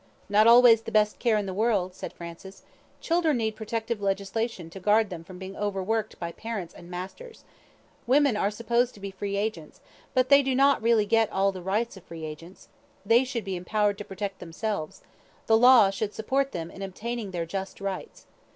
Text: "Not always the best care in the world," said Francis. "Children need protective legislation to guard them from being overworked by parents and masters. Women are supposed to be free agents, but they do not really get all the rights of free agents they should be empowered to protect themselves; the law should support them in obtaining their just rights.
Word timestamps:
"Not 0.29 0.47
always 0.47 0.81
the 0.81 0.91
best 0.91 1.19
care 1.19 1.37
in 1.37 1.45
the 1.45 1.53
world," 1.53 1.93
said 1.93 2.11
Francis. 2.11 2.63
"Children 3.01 3.37
need 3.37 3.55
protective 3.55 4.01
legislation 4.01 4.67
to 4.71 4.79
guard 4.79 5.11
them 5.11 5.23
from 5.23 5.37
being 5.37 5.55
overworked 5.55 6.17
by 6.19 6.31
parents 6.31 6.73
and 6.73 6.89
masters. 6.89 7.43
Women 8.07 8.35
are 8.35 8.49
supposed 8.49 8.95
to 8.95 8.99
be 8.99 9.11
free 9.11 9.35
agents, 9.37 9.79
but 10.15 10.29
they 10.29 10.41
do 10.41 10.55
not 10.55 10.81
really 10.81 11.05
get 11.05 11.31
all 11.31 11.51
the 11.51 11.61
rights 11.61 11.97
of 11.97 12.03
free 12.03 12.25
agents 12.25 12.67
they 13.05 13.23
should 13.23 13.45
be 13.45 13.55
empowered 13.55 13.99
to 13.99 14.03
protect 14.03 14.39
themselves; 14.39 15.03
the 15.45 15.55
law 15.55 15.91
should 15.91 16.15
support 16.15 16.51
them 16.51 16.71
in 16.71 16.81
obtaining 16.81 17.29
their 17.29 17.45
just 17.45 17.79
rights. 17.79 18.25